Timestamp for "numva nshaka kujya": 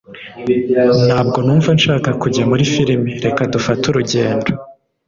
1.45-2.43